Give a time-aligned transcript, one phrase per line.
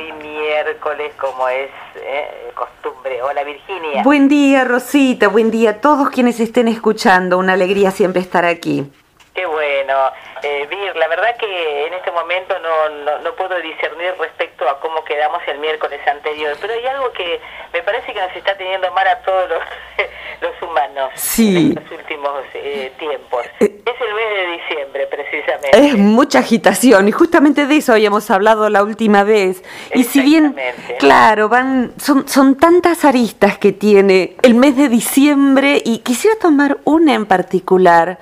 [0.00, 3.22] hoy miércoles como es eh, costumbre.
[3.22, 4.02] Hola Virginia.
[4.02, 7.38] Buen día Rosita, buen día a todos quienes estén escuchando.
[7.38, 8.90] Una alegría siempre estar aquí.
[9.34, 9.94] Qué bueno.
[10.42, 15.04] Eh, Vir, la verdad que en este momento no, no, puedo discernir respecto a cómo
[15.04, 17.40] quedamos el miércoles anterior, pero hay algo que
[17.72, 19.62] me parece que nos está teniendo mal a todos los,
[20.40, 21.56] los humanos sí.
[21.56, 23.46] en los últimos eh, tiempos.
[23.60, 25.70] Eh, es el mes de diciembre, precisamente.
[25.72, 29.62] Es mucha agitación y justamente de eso habíamos hablado la última vez.
[29.94, 30.56] Y si bien,
[30.98, 36.78] claro, van son, son tantas aristas que tiene el mes de diciembre y quisiera tomar
[36.84, 38.18] una en particular,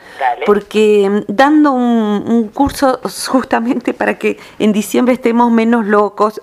[0.46, 6.40] porque mm, dando un un, curso justamente para que en diciembre estemos menos locos,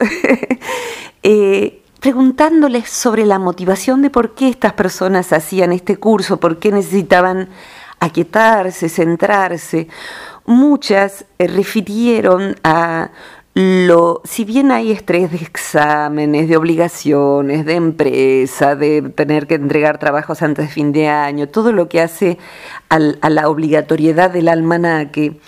[1.24, 6.72] eh, preguntándoles sobre la motivación de por qué estas personas hacían este curso, por qué
[6.72, 7.50] necesitaban
[8.00, 9.88] aquietarse, centrarse.
[10.46, 13.10] Muchas eh, refirieron a
[13.56, 19.98] lo, si bien hay estrés de exámenes, de obligaciones, de empresa, de tener que entregar
[19.98, 22.38] trabajos antes de fin de año, todo lo que hace
[22.90, 25.40] a la obligatoriedad del almanaque,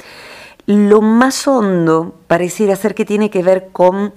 [0.67, 4.13] lo más hondo pareciera ser que tiene que ver con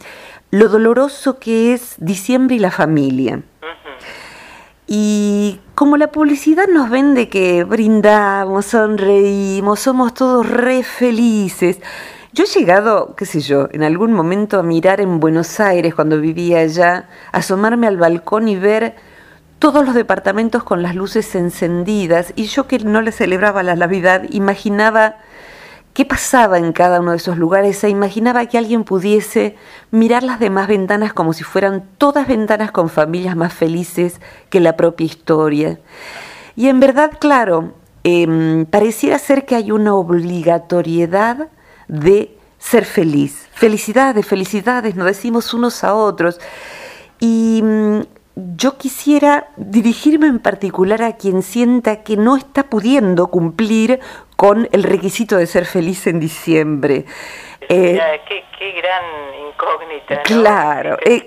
[0.53, 3.43] lo doloroso que es diciembre y la familia.
[4.87, 11.81] Y como la publicidad nos vende que brindamos, sonreímos, somos todos re felices,
[12.33, 16.21] yo he llegado, qué sé yo, en algún momento a mirar en Buenos Aires cuando
[16.21, 18.95] vivía allá, asomarme al balcón y ver
[19.59, 24.23] todos los departamentos con las luces encendidas y yo que no le celebraba la Navidad
[24.31, 25.17] imaginaba
[25.93, 29.57] qué pasaba en cada uno de esos lugares e imaginaba que alguien pudiese
[29.91, 34.21] mirar las demás ventanas como si fueran todas ventanas con familias más felices
[34.51, 35.81] que la propia historia.
[36.55, 41.49] Y en verdad, claro, em, pareciera ser que hay una obligatoriedad
[41.91, 43.49] de ser feliz.
[43.53, 46.39] Felicidades, felicidades, nos decimos unos a otros.
[47.19, 48.01] Y mm,
[48.57, 54.01] yo quisiera dirigirme en particular a quien sienta que no está pudiendo cumplir
[54.37, 57.05] con el requisito de ser feliz en diciembre.
[57.69, 59.05] Eh, qué, gran
[59.49, 60.23] incógnita.
[60.23, 61.27] Claro, eh,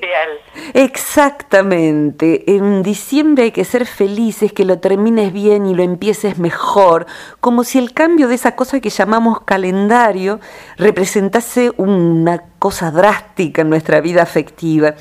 [0.74, 2.56] exactamente.
[2.56, 7.06] En diciembre hay que ser felices, que lo termines bien y lo empieces mejor,
[7.40, 10.40] como si el cambio de esa cosa que llamamos calendario
[10.78, 14.96] representase una cosa drástica en nuestra vida afectiva.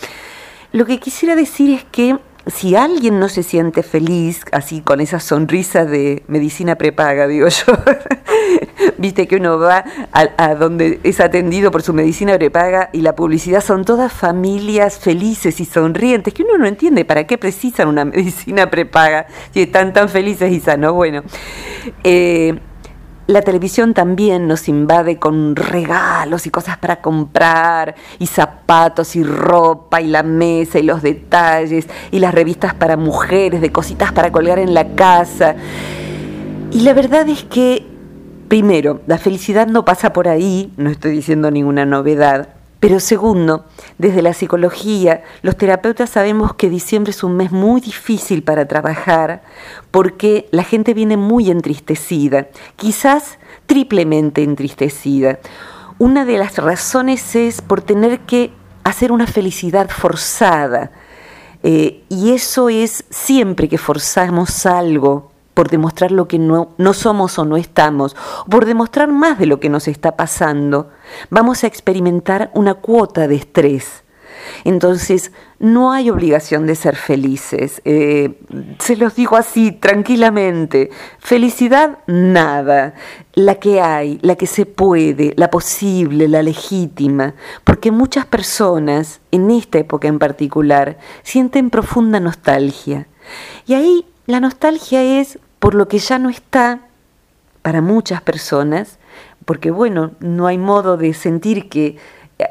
[0.72, 2.16] Lo que quisiera decir es que
[2.46, 7.74] si alguien no se siente feliz, así con esa sonrisa de medicina prepaga, digo yo,
[8.98, 13.62] viste que uno va a, donde es atendido por su medicina prepaga y la publicidad
[13.62, 18.70] son todas familias felices y sonrientes, que uno no entiende para qué precisan una medicina
[18.70, 20.94] prepaga si están tan felices y sanos.
[20.94, 21.22] Bueno,
[22.02, 22.58] eh,
[23.26, 30.00] la televisión también nos invade con regalos y cosas para comprar, y zapatos y ropa,
[30.00, 34.58] y la mesa y los detalles, y las revistas para mujeres, de cositas para colgar
[34.58, 35.54] en la casa.
[36.70, 37.86] Y la verdad es que,
[38.48, 42.48] primero, la felicidad no pasa por ahí, no estoy diciendo ninguna novedad,
[42.82, 43.64] pero segundo,
[43.96, 49.44] desde la psicología, los terapeutas sabemos que diciembre es un mes muy difícil para trabajar
[49.92, 55.38] porque la gente viene muy entristecida, quizás triplemente entristecida.
[56.00, 58.50] Una de las razones es por tener que
[58.82, 60.90] hacer una felicidad forzada.
[61.62, 67.38] Eh, y eso es siempre que forzamos algo por demostrar lo que no, no somos
[67.38, 68.16] o no estamos,
[68.48, 70.90] por demostrar más de lo que nos está pasando,
[71.30, 74.02] vamos a experimentar una cuota de estrés.
[74.64, 77.80] Entonces, no hay obligación de ser felices.
[77.84, 78.40] Eh,
[78.78, 80.90] se los digo así, tranquilamente.
[81.18, 82.94] Felicidad, nada.
[83.34, 87.34] La que hay, la que se puede, la posible, la legítima.
[87.64, 93.06] Porque muchas personas, en esta época en particular, sienten profunda nostalgia.
[93.66, 96.80] Y ahí la nostalgia es por lo que ya no está
[97.62, 98.98] para muchas personas,
[99.44, 101.96] porque bueno, no hay modo de sentir que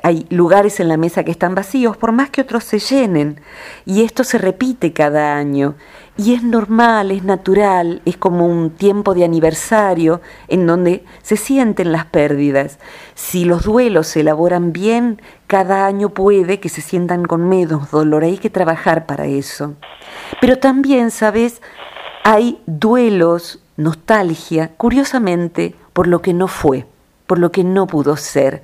[0.04, 3.42] hay lugares en la mesa que están vacíos, por más que otros se llenen.
[3.86, 5.76] Y esto se repite cada año.
[6.18, 11.92] Y es normal, es natural, es como un tiempo de aniversario en donde se sienten
[11.92, 12.80] las pérdidas.
[13.16, 18.24] Si los duelos se elaboran bien, cada año puede que se sientan con menos dolor.
[18.24, 19.74] Hay que trabajar para eso.
[20.42, 21.62] Pero también, ¿sabes?
[22.24, 26.86] Hay duelos, nostalgia, curiosamente, por lo que no fue,
[27.26, 28.64] por lo que no pudo ser.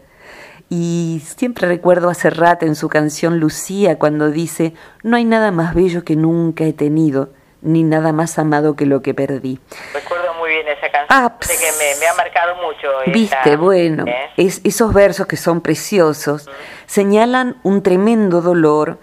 [0.70, 5.74] Y siempre recuerdo a Serrat en su canción Lucía cuando dice, no hay nada más
[5.74, 7.30] bello que nunca he tenido,
[7.62, 9.60] ni nada más amado que lo que perdí.
[9.94, 11.48] Recuerdo muy bien esa canción, Ah, que
[11.80, 12.88] me, me ha marcado mucho.
[13.12, 14.30] Viste, bueno, ¿eh?
[14.38, 16.50] es- esos versos que son preciosos
[16.86, 19.00] señalan un tremendo dolor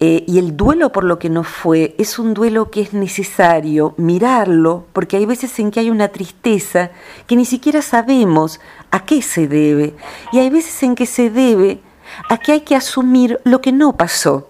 [0.00, 3.94] eh, y el duelo por lo que no fue es un duelo que es necesario
[3.96, 6.90] mirarlo porque hay veces en que hay una tristeza
[7.26, 8.60] que ni siquiera sabemos
[8.92, 9.94] a qué se debe
[10.32, 11.80] y hay veces en que se debe
[12.30, 14.47] a que hay que asumir lo que no pasó.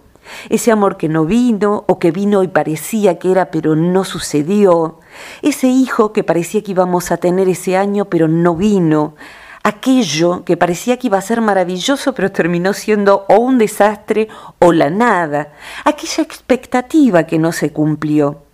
[0.48, 5.00] Ese amor que no vino o que vino y parecía que era pero no sucedió.
[5.42, 9.14] Ese hijo que parecía que íbamos a tener ese año pero no vino.
[9.62, 14.28] Aquello que parecía que iba a ser maravilloso pero terminó siendo o un desastre
[14.58, 15.52] o la nada.
[15.84, 18.44] Aquella expectativa que no se cumplió.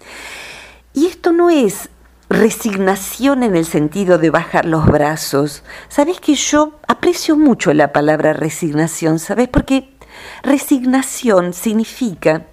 [0.92, 1.90] Y esto no es
[2.28, 5.62] resignación en el sentido de bajar los brazos.
[5.88, 9.48] Sabes que yo aprecio mucho la palabra resignación, ¿sabes?
[9.48, 9.93] Porque
[10.42, 12.46] resignación significa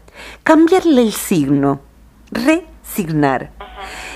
[0.43, 1.81] cambiarle el signo,
[2.31, 3.51] resignar.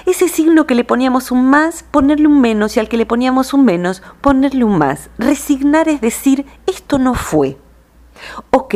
[0.06, 3.54] Ese signo que le poníamos un más, ponerle un menos, y al que le poníamos
[3.54, 5.10] un menos, ponerle un más.
[5.18, 7.57] Resignar es decir, esto no fue.
[8.52, 8.75] Ok,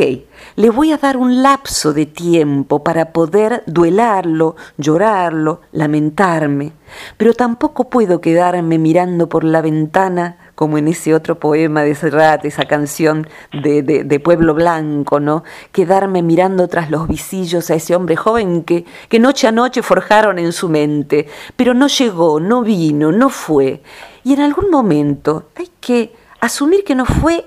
[0.56, 6.72] le voy a dar un lapso de tiempo para poder duelarlo, llorarlo, lamentarme,
[7.16, 12.44] pero tampoco puedo quedarme mirando por la ventana como en ese otro poema de Serrat,
[12.44, 15.42] esa canción de, de, Pueblo Blanco, ¿no?
[15.72, 20.38] Quedarme mirando tras los visillos a ese hombre joven que, que noche a noche forjaron
[20.38, 21.26] en su mente,
[21.56, 23.80] pero no llegó, no vino, no fue.
[24.22, 27.46] Y en algún momento hay que asumir que no fue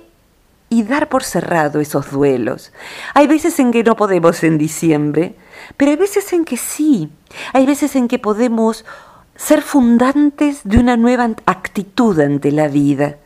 [0.69, 2.73] y dar por cerrado esos duelos.
[3.13, 5.35] Hay veces en que no podemos en diciembre,
[5.77, 7.11] pero hay veces en que sí.
[7.53, 8.85] Hay veces en que podemos
[9.35, 13.17] ser fundantes de una nueva actitud ante la vida.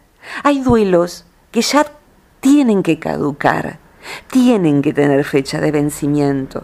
[0.43, 1.85] Hay duelos que ya
[2.39, 3.79] tienen que caducar,
[4.29, 6.63] tienen que tener fecha de vencimiento.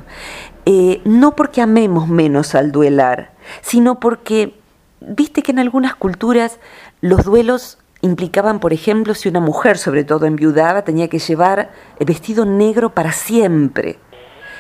[0.66, 4.60] Eh, no porque amemos menos al duelar, sino porque,
[5.02, 6.60] viste que en algunas culturas
[7.02, 12.06] los duelos implicaban, por ejemplo, si una mujer, sobre todo enviudada, tenía que llevar el
[12.06, 14.00] vestido negro para siempre.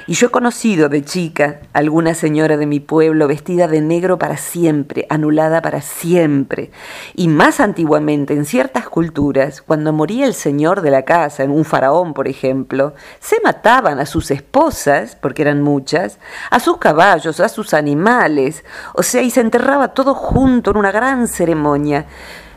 [0.05, 4.35] Y yo he conocido de chica alguna señora de mi pueblo vestida de negro para
[4.35, 6.71] siempre, anulada para siempre.
[7.15, 11.63] Y más antiguamente, en ciertas culturas, cuando moría el señor de la casa, en un
[11.63, 16.19] faraón, por ejemplo, se mataban a sus esposas, porque eran muchas,
[16.51, 20.91] a sus caballos, a sus animales, o sea, y se enterraba todo junto en una
[20.91, 22.07] gran ceremonia.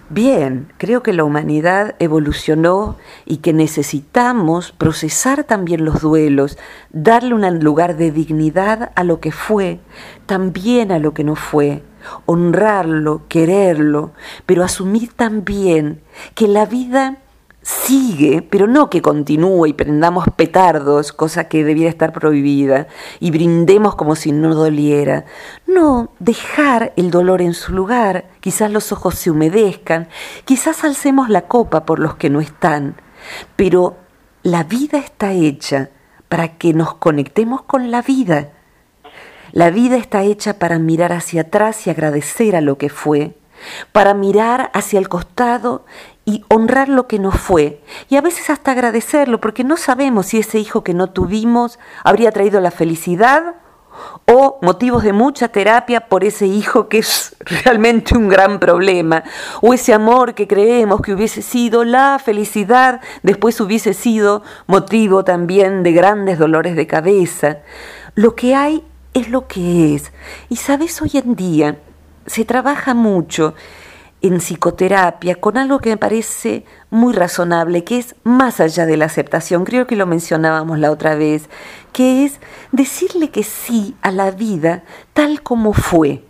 [0.08, 6.58] Bien, creo que la humanidad evolucionó y que necesitamos procesar también los duelos,
[6.90, 9.80] darle un lugar de dignidad a lo que fue,
[10.26, 11.82] también a lo que no fue,
[12.24, 14.12] honrarlo, quererlo,
[14.46, 16.00] pero asumir también
[16.36, 17.18] que la vida
[17.66, 22.86] sigue, pero no que continúe y prendamos petardos, cosa que debiera estar prohibida,
[23.18, 25.24] y brindemos como si no doliera.
[25.66, 30.08] No, dejar el dolor en su lugar, quizás los ojos se humedezcan,
[30.44, 33.00] quizás alcemos la copa por los que no están,
[33.56, 33.96] pero
[34.44, 35.90] la vida está hecha
[36.28, 38.50] para que nos conectemos con la vida.
[39.50, 43.36] La vida está hecha para mirar hacia atrás y agradecer a lo que fue,
[43.90, 45.84] para mirar hacia el costado
[46.28, 47.80] y honrar lo que no fue,
[48.10, 52.32] y a veces hasta agradecerlo, porque no sabemos si ese hijo que no tuvimos habría
[52.32, 53.54] traído la felicidad
[54.26, 59.22] o motivos de mucha terapia por ese hijo que es realmente un gran problema,
[59.62, 65.84] o ese amor que creemos que hubiese sido la felicidad, después hubiese sido motivo también
[65.84, 67.58] de grandes dolores de cabeza.
[68.16, 68.84] Lo que hay
[69.14, 70.12] es lo que es,
[70.48, 71.78] y sabes, hoy en día
[72.26, 73.54] se trabaja mucho
[74.22, 79.06] en psicoterapia con algo que me parece muy razonable, que es más allá de la
[79.06, 81.48] aceptación, creo que lo mencionábamos la otra vez,
[81.92, 82.40] que es
[82.72, 86.24] decirle que sí a la vida tal como fue.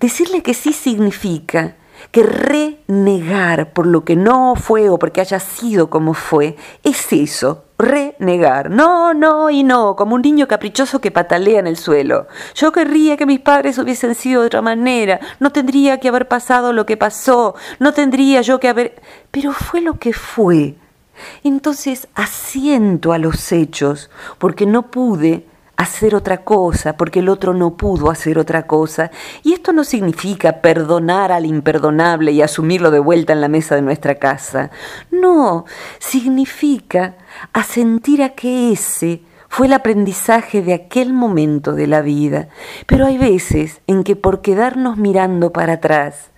[0.00, 1.76] Decirle que sí significa
[2.10, 7.64] que renegar por lo que no fue o porque haya sido como fue, es eso,
[7.78, 8.70] renegar.
[8.70, 12.28] No, no y no, como un niño caprichoso que patalea en el suelo.
[12.54, 16.72] Yo querría que mis padres hubiesen sido de otra manera, no tendría que haber pasado
[16.72, 19.02] lo que pasó, no tendría yo que haber...
[19.30, 20.76] Pero fue lo que fue.
[21.42, 25.46] Entonces asiento a los hechos porque no pude
[25.76, 29.10] hacer otra cosa, porque el otro no pudo hacer otra cosa.
[29.42, 33.82] Y esto no significa perdonar al imperdonable y asumirlo de vuelta en la mesa de
[33.82, 34.70] nuestra casa.
[35.10, 35.64] No,
[35.98, 37.16] significa
[37.52, 42.48] asentir a que ese fue el aprendizaje de aquel momento de la vida.
[42.86, 46.30] Pero hay veces en que por quedarnos mirando para atrás,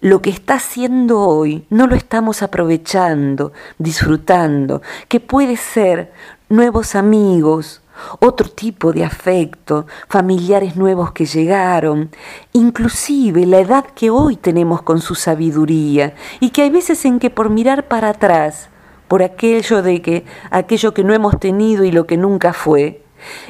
[0.00, 6.12] lo que está haciendo hoy no lo estamos aprovechando, disfrutando, que puede ser
[6.48, 7.80] nuevos amigos,
[8.20, 12.10] otro tipo de afecto, familiares nuevos que llegaron,
[12.52, 17.30] inclusive la edad que hoy tenemos con su sabiduría, y que hay veces en que
[17.30, 18.68] por mirar para atrás,
[19.08, 23.02] por aquello de que aquello que no hemos tenido y lo que nunca fue,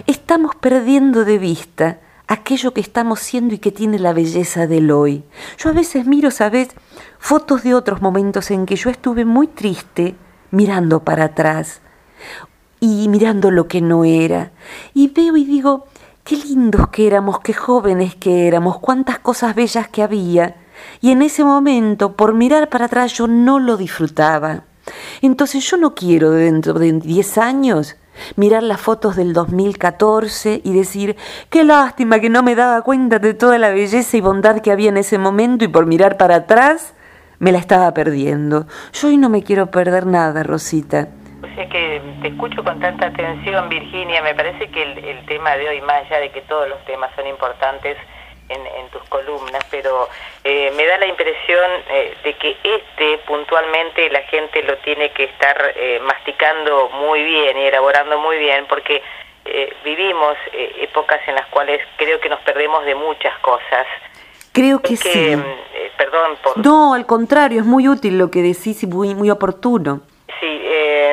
[0.07, 5.25] estamos perdiendo de vista aquello que estamos siendo y que tiene la belleza del hoy.
[5.59, 6.69] Yo a veces miro, ¿sabes?,
[7.19, 10.15] fotos de otros momentos en que yo estuve muy triste
[10.51, 11.81] mirando para atrás
[12.85, 14.53] y mirando lo que no era.
[14.93, 15.87] Y veo y digo,
[16.25, 20.57] qué lindos que éramos, qué jóvenes que éramos, cuántas cosas bellas que había.
[21.01, 24.65] Y en ese momento, por mirar para atrás, yo no lo disfrutaba.
[25.23, 27.97] Entonces yo no quiero dentro de 10 años
[28.37, 31.17] mirar las fotos del 2014 y decir,
[31.51, 34.91] qué lástima que no me daba cuenta de toda la belleza y bondad que había
[34.91, 36.93] en ese momento y por mirar para atrás
[37.39, 38.67] me la estaba perdiendo.
[38.93, 41.09] Yo hoy no me quiero perder nada, Rosita.
[41.45, 44.23] O sea que te escucho con tanta atención, Virginia.
[44.23, 47.27] Me parece que el, tema de hoy, más allá de que todos los temas son
[47.27, 47.99] importantes
[48.49, 50.09] en, tus columnas, pero
[50.45, 55.25] eh, me da la impresión eh, de que este puntualmente la gente lo tiene que
[55.25, 59.03] estar eh, masticando muy bien y elaborando muy bien, porque
[59.85, 60.37] vivimos
[60.81, 63.87] épocas en las cuales creo que nos perdemos de muchas cosas.
[64.53, 65.37] Creo que, sí.
[65.99, 66.65] perdón por...
[66.65, 70.01] No, al contrario, es muy útil lo que decís y muy, muy oportuno.
[70.41, 70.65] Sí,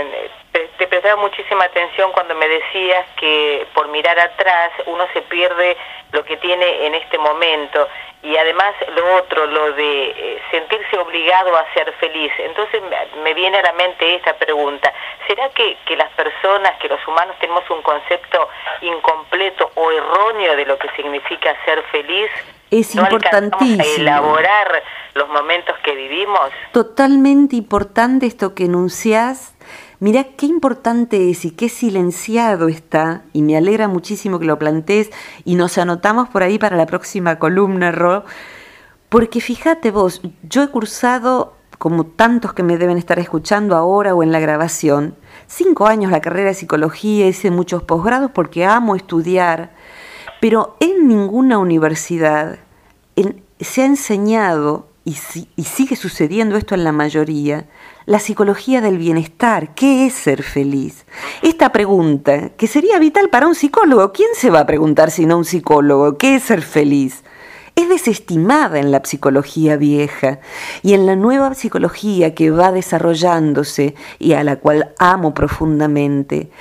[0.08, 5.77] eh, te prestaba muchísima atención cuando me decías que por mirar atrás uno se pierde
[6.12, 7.88] lo que tiene en este momento
[8.24, 12.31] y además lo otro, lo de eh, sentirse obligado a ser feliz.
[12.39, 12.81] Entonces
[13.24, 14.93] me viene a la mente esta pregunta,
[15.27, 18.50] ¿será que, que las personas, que los humanos tenemos un concepto
[18.81, 22.29] incompleto o erróneo de lo que significa ser feliz?
[22.70, 23.84] Es importantísimo.
[23.98, 26.51] elaborar los momentos que vivimos.
[26.72, 29.55] Totalmente importante esto que enunciás.
[30.00, 35.12] Mirá qué importante es y qué silenciado está, y me alegra muchísimo que lo plantees
[35.46, 38.25] y nos anotamos por ahí para la próxima columna, Ro,
[39.10, 44.24] porque fíjate vos, yo he cursado, como tantos que me deben estar escuchando ahora o
[44.24, 45.16] en la grabación,
[45.48, 49.72] cinco años la carrera de psicología, hice muchos posgrados porque amo estudiar,
[50.40, 52.58] pero en ninguna universidad
[53.60, 55.16] se ha enseñado, y,
[55.56, 57.68] y sigue sucediendo esto en la mayoría,
[58.05, 59.74] la psicología del bienestar.
[59.75, 61.05] ¿Qué es ser feliz?
[61.41, 65.38] Esta pregunta, que sería vital para un psicólogo, ¿quién se va a preguntar si no
[65.38, 66.17] un psicólogo?
[66.17, 67.24] ¿Qué es ser feliz?
[67.75, 70.39] Es desestimada en la psicología vieja
[70.84, 76.51] y en la nueva psicología que va desarrollándose y a la cual amo profundamente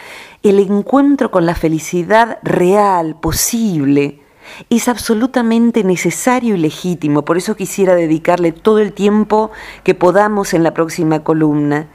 [0.43, 4.21] el encuentro con la felicidad real, posible,
[4.69, 7.25] es absolutamente necesario y legítimo.
[7.25, 9.51] Por eso quisiera dedicarle todo el tiempo
[9.85, 11.89] que podamos en la próxima columna.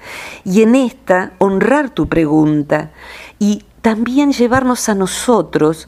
[0.43, 2.91] Y en esta, honrar tu pregunta
[3.39, 5.88] y también llevarnos a nosotros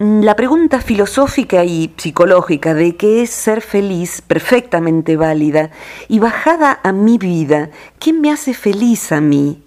[0.00, 5.70] la pregunta filosófica y psicológica de qué es ser feliz, perfectamente válida,
[6.08, 7.68] y bajada a mi vida,
[7.98, 9.62] ¿qué me hace feliz a mí?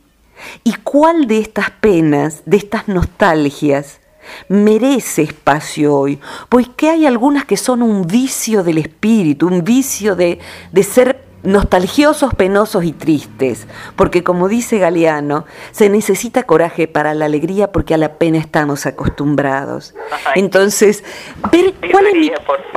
[0.64, 4.00] ¿Y cuál de estas penas, de estas nostalgias,
[4.48, 6.20] merece espacio hoy?
[6.50, 10.40] Pues que hay algunas que son un vicio del espíritu, un vicio de,
[10.72, 17.26] de ser nostalgiosos, penosos y tristes, porque como dice Galeano, se necesita coraje para la
[17.26, 19.94] alegría porque a la pena estamos acostumbrados.
[20.36, 21.04] Entonces,
[21.52, 22.32] ver cuál es mi,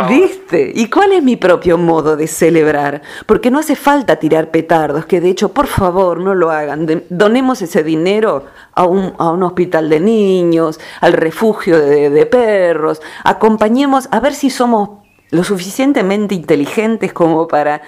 [0.09, 0.73] ¿viste?
[0.75, 3.03] ¿Y cuál es mi propio modo de celebrar?
[3.27, 7.05] Porque no hace falta tirar petardos, que de hecho, por favor, no lo hagan.
[7.09, 13.01] donemos ese dinero a un, a un, hospital de niños, al refugio de, de perros,
[13.25, 17.83] acompañemos a ver si somos lo suficientemente inteligentes como para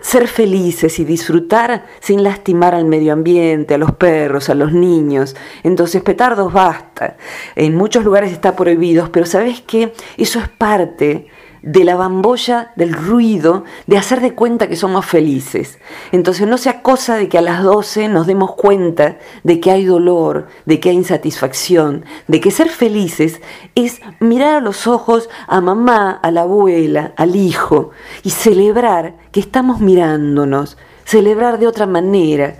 [0.00, 5.36] ser felices y disfrutar sin lastimar al medio ambiente, a los perros, a los niños.
[5.62, 7.16] Entonces, petardos basta.
[7.56, 9.92] En muchos lugares está prohibido, pero ¿sabes qué?
[10.16, 11.28] Eso es parte
[11.62, 15.78] de la bambolla, del ruido, de hacer de cuenta que somos felices.
[16.12, 19.84] Entonces no sea cosa de que a las 12 nos demos cuenta de que hay
[19.84, 23.40] dolor, de que hay insatisfacción, de que ser felices
[23.74, 27.90] es mirar a los ojos a mamá, a la abuela, al hijo
[28.22, 32.56] y celebrar que estamos mirándonos, celebrar de otra manera.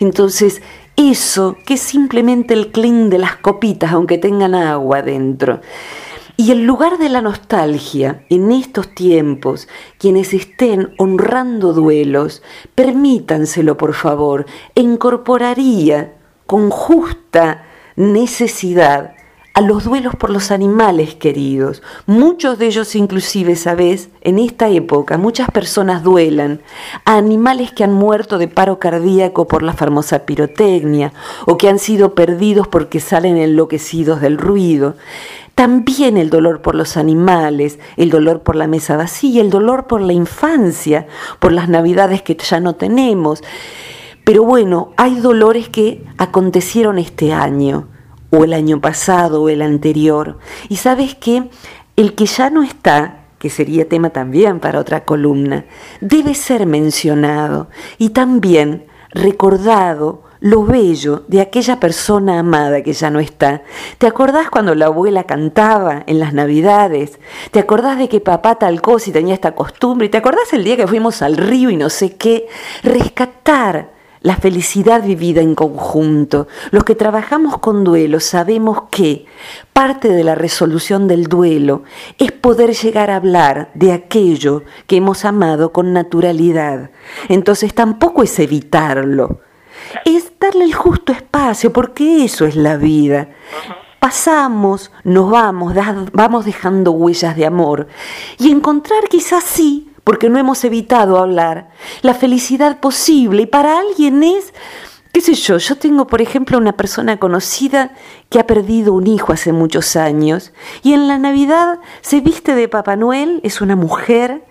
[0.00, 0.62] Entonces,
[0.96, 5.60] eso que es simplemente el clean de las copitas, aunque tengan agua dentro.
[6.36, 12.42] Y en lugar de la nostalgia, en estos tiempos, quienes estén honrando duelos,
[12.74, 16.14] permítanselo por favor, incorporaría
[16.46, 17.64] con justa
[17.94, 19.14] necesidad
[19.54, 21.80] a los duelos por los animales queridos.
[22.06, 24.08] Muchos de ellos inclusive, ¿sabes?
[24.20, 26.60] En esta época muchas personas duelan
[27.04, 31.12] a animales que han muerto de paro cardíaco por la famosa pirotecnia
[31.46, 34.96] o que han sido perdidos porque salen enloquecidos del ruido.
[35.54, 40.00] También el dolor por los animales, el dolor por la mesa vacía, el dolor por
[40.00, 41.06] la infancia,
[41.38, 43.42] por las navidades que ya no tenemos.
[44.24, 47.88] Pero bueno, hay dolores que acontecieron este año
[48.30, 50.38] o el año pasado o el anterior.
[50.68, 51.48] Y sabes que
[51.94, 55.66] el que ya no está, que sería tema también para otra columna,
[56.00, 57.68] debe ser mencionado
[57.98, 63.62] y también recordado lo bello de aquella persona amada que ya no está.
[63.96, 67.18] ¿Te acordás cuando la abuela cantaba en las navidades?
[67.50, 70.08] ¿Te acordás de que papá tal cosa tenía esta costumbre?
[70.08, 72.46] ¿Y te acordás el día que fuimos al río y no sé qué?
[72.82, 76.46] Rescatar la felicidad vivida en conjunto.
[76.72, 79.24] Los que trabajamos con duelo sabemos que
[79.72, 81.84] parte de la resolución del duelo
[82.18, 86.90] es poder llegar a hablar de aquello que hemos amado con naturalidad.
[87.30, 89.40] Entonces tampoco es evitarlo,
[90.04, 93.28] es darle el justo espacio, porque eso es la vida.
[93.98, 95.74] Pasamos, nos vamos,
[96.12, 97.88] vamos dejando huellas de amor
[98.38, 101.70] y encontrar quizás sí porque no hemos evitado hablar,
[102.02, 103.42] la felicidad posible.
[103.42, 104.52] Y para alguien es,
[105.12, 107.92] qué sé yo, yo tengo, por ejemplo, una persona conocida
[108.28, 112.68] que ha perdido un hijo hace muchos años y en la Navidad se viste de
[112.68, 114.44] Papá Noel, es una mujer,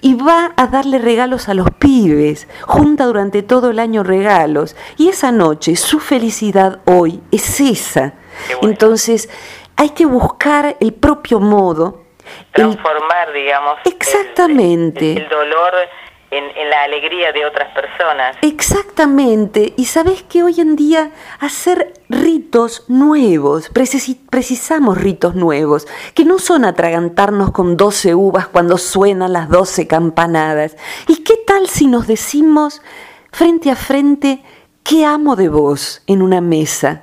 [0.00, 5.08] y va a darle regalos a los pibes, junta durante todo el año regalos, y
[5.08, 8.14] esa noche su felicidad hoy es esa.
[8.62, 9.28] Entonces,
[9.76, 12.06] hay que buscar el propio modo
[12.52, 15.72] transformar, digamos, exactamente el, dolor
[16.36, 18.36] en, la alegría de otras personas.
[18.42, 19.74] Exactamente.
[19.76, 26.64] Y sabes que hoy en día hacer ritos nuevos, precisamos ritos nuevos, que no son
[26.64, 30.76] atragantarnos con 12 uvas cuando suenan las 12 campanadas.
[31.08, 32.82] ¿Y qué tal si nos decimos
[33.30, 34.42] frente a frente,
[34.82, 37.02] ¿qué amo de vos en una mesa?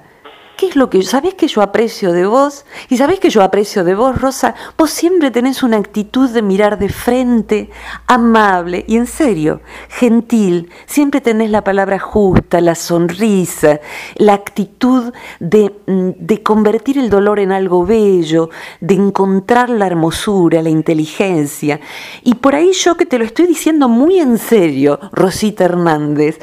[0.63, 2.63] ¿Qué es lo que sabés que yo aprecio de vos?
[2.88, 4.55] Y sabés que yo aprecio de vos, Rosa.
[4.77, 7.70] Vos siempre tenés una actitud de mirar de frente,
[8.08, 10.70] amable y en serio, gentil.
[10.86, 13.82] Siempre tenés la palabra justa, la sonrisa,
[14.15, 20.62] la actitud de, mm, de convertir el dolor en algo bello, de encontrar la hermosura,
[20.62, 21.82] la inteligencia.
[22.23, 26.39] Y por ahí yo que te lo estoy diciendo muy en serio, Rosita Hernández,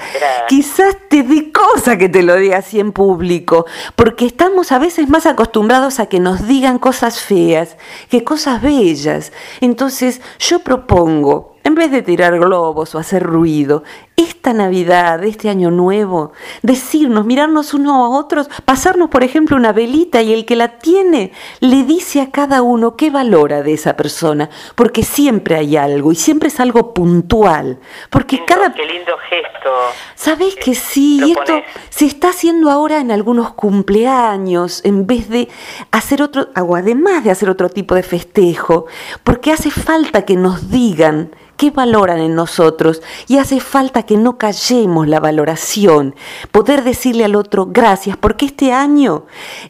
[0.47, 3.65] quizás te dé cosa que te lo diga así en público
[3.97, 7.77] porque estamos a veces más acostumbrados a que nos digan cosas feas
[8.09, 9.33] que cosas bellas.
[9.61, 13.85] Entonces yo propongo, en vez de tirar globos o hacer ruido,
[14.17, 20.23] esta Navidad, este año nuevo, decirnos, mirarnos unos a otros, pasarnos, por ejemplo, una velita
[20.23, 24.51] y el que la tiene le dice a cada uno qué valora de esa persona,
[24.75, 27.79] porque siempre hay algo y siempre es algo puntual.
[28.11, 28.73] Porque cada.
[28.73, 29.71] Qué lindo gesto.
[30.15, 35.49] Sabes que sí, y esto se está haciendo ahora en algunos cumpleaños, en vez de
[35.91, 38.87] hacer otro, o además de hacer otro tipo de festejo,
[39.25, 44.39] porque hace falta que nos digan qué valoran en nosotros y hace falta que no
[44.39, 46.15] callemos la valoración,
[46.53, 49.27] poder decirle al otro gracias, porque este año,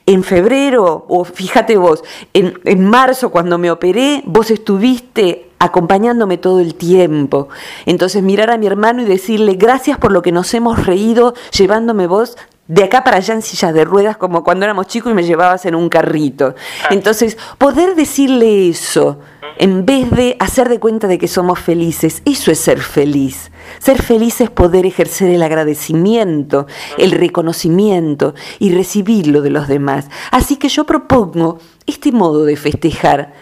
[0.06, 6.60] en febrero, o fíjate vos, en, en marzo cuando me operé, vos estuviste acompañándome todo
[6.60, 7.48] el tiempo.
[7.86, 12.06] Entonces mirar a mi hermano y decirle gracias por lo que nos hemos reído llevándome
[12.06, 12.36] vos
[12.70, 15.66] de acá para allá en sillas de ruedas como cuando éramos chicos y me llevabas
[15.66, 16.54] en un carrito.
[16.84, 16.88] Ah.
[16.92, 19.18] Entonces, poder decirle eso
[19.58, 23.50] en vez de hacer de cuenta de que somos felices, eso es ser feliz.
[23.80, 30.08] Ser feliz es poder ejercer el agradecimiento, el reconocimiento y recibirlo de los demás.
[30.30, 33.34] Así que yo propongo este modo de festejar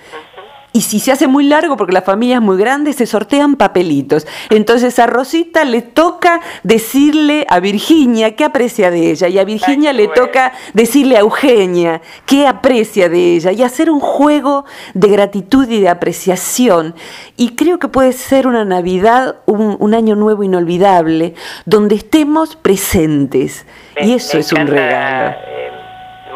[0.79, 4.29] y si se hace muy largo porque la familia es muy grande, se sortean papelitos.
[4.49, 9.93] Entonces a Rosita le toca decirle a Virginia qué aprecia de ella y a Virginia
[9.93, 15.69] le toca decirle a Eugenia qué aprecia de ella y hacer un juego de gratitud
[15.69, 16.95] y de apreciación.
[17.37, 23.67] Y creo que puede ser una Navidad, un, año nuevo inolvidable, donde estemos presentes.
[24.01, 25.35] y eso es un regalo.
[25.45, 25.73] Eh,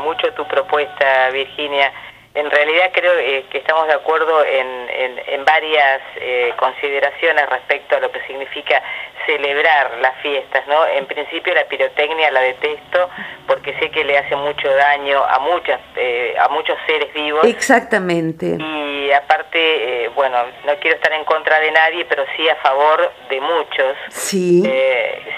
[0.04, 1.92] mucho tu propuesta, Virginia
[2.34, 4.88] en realidad creo eh, que estamos de acuerdo en,
[5.26, 8.82] en, varias eh, consideraciones respecto a lo que significa
[9.26, 10.86] celebrar las fiestas, ¿no?
[10.86, 13.10] En principio la pirotecnia la detesto
[13.46, 17.44] porque sé que le hace mucho daño a muchas eh, a muchos seres vivos.
[17.44, 18.56] Exactamente.
[18.58, 23.40] Y aparte, bueno, no quiero estar en contra de nadie, pero sí a favor de
[23.40, 23.96] muchos.
[24.08, 24.62] Sí.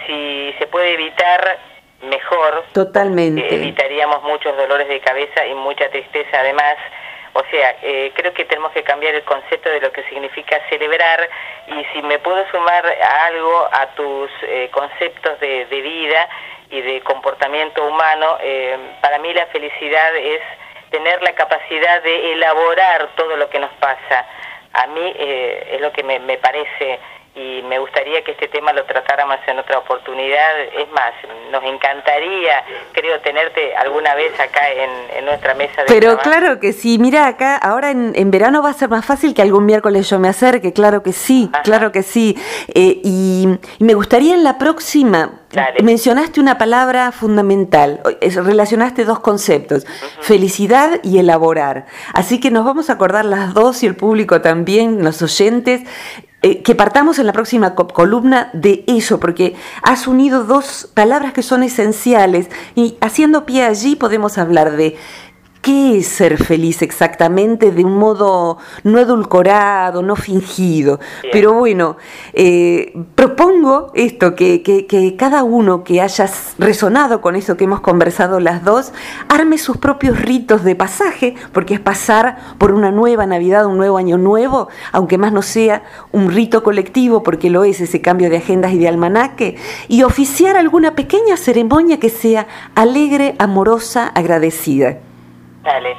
[0.06, 1.73] si se puede evitar
[2.04, 2.64] mejor.
[2.72, 3.54] Totalmente.
[3.54, 6.76] evitaríamos muchos dolores de cabeza y mucha tristeza además.
[7.34, 11.28] O sea, eh, creo que tenemos que cambiar el concepto de lo que significa celebrar
[11.66, 16.28] y si me puedo sumar a algo a tus eh, conceptos de, vida
[16.70, 20.40] y de comportamiento humano, eh, para mí la felicidad es
[20.90, 24.26] tener la capacidad de elaborar todo lo que nos pasa.
[24.72, 27.00] A mí es lo que me, me parece
[27.36, 30.60] y me gustaría que este tema lo tratáramos en otra oportunidad.
[30.78, 31.12] Es más,
[31.50, 36.98] nos encantaría, creo, tenerte alguna vez acá en, nuestra mesa de Pero claro que sí,
[36.98, 40.28] mira, acá ahora en, verano va a ser más fácil que algún miércoles yo me
[40.28, 42.36] acerque, claro que sí, claro que sí.
[42.68, 43.48] Eh, y,
[43.80, 45.40] me gustaría en la próxima,
[45.82, 49.86] mencionaste una palabra fundamental, relacionaste dos conceptos,
[50.20, 51.86] felicidad y elaborar.
[52.12, 55.82] Así que nos vamos a acordar las dos y el público también, los oyentes
[56.46, 61.42] eh, que partamos en la próxima columna de eso, porque has unido dos palabras que
[61.42, 64.94] son esenciales y haciendo pie allí podemos hablar de
[65.64, 71.00] qué es ser feliz exactamente de un modo no edulcorado, no fingido.
[71.32, 71.96] Pero bueno,
[72.34, 78.40] eh, propongo esto, que, que, cada uno que haya resonado con eso que hemos conversado
[78.40, 78.92] las dos,
[79.30, 83.96] arme sus propios ritos de pasaje, porque es pasar por una nueva Navidad, un nuevo
[83.96, 88.36] año nuevo, aunque más no sea un rito colectivo, porque lo es ese cambio de
[88.36, 89.56] agendas y de almanaque,
[89.88, 94.98] y oficiar alguna pequeña ceremonia que sea alegre, amorosa, agradecida.
[95.64, 95.96] Dale.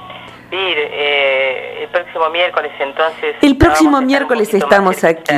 [0.52, 3.36] Eh, el próximo miércoles entonces...
[3.42, 5.34] El próximo miércoles estamos aquí.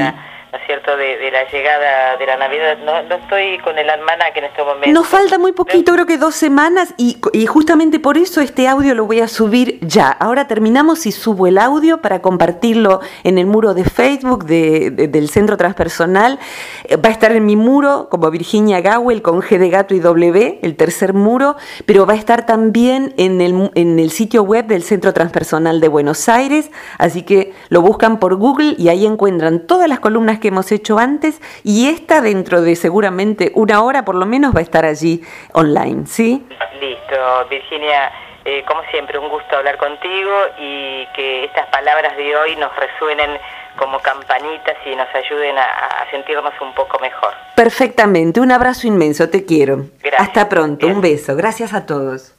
[0.58, 2.78] ¿No es cierto?, de, la llegada de la Navidad.
[2.84, 4.90] No, estoy con el almanaque en este momento.
[4.92, 8.96] Nos falta muy poquito, creo que dos semanas, y, y, justamente por eso este audio
[8.96, 10.10] lo voy a subir ya.
[10.10, 15.30] Ahora terminamos y subo el audio para compartirlo en el muro de Facebook de, del
[15.30, 16.40] Centro Transpersonal.
[16.86, 20.00] Eh, va a estar en mi muro como Virginia Gawel con G de gato y
[20.00, 24.66] W, el tercer muro, pero va a estar también en el, en el sitio web
[24.66, 29.68] del Centro Transpersonal de Buenos Aires, así que lo buscan por Google y ahí encuentran
[29.68, 34.16] todas las columnas que hemos hecho antes y esta dentro de seguramente una hora por
[34.16, 35.22] lo menos va a estar allí
[35.54, 36.46] online, ¿sí?
[36.80, 38.12] Listo, Virginia.
[38.50, 43.38] Eh, como siempre, un gusto hablar contigo y que estas palabras de hoy nos resuenen
[43.78, 47.34] como campanitas y nos ayuden a, sentirnos un poco mejor.
[47.58, 49.88] Perfectamente, un abrazo inmenso, te quiero.
[50.18, 52.34] Hasta pronto, un beso, gracias a todos.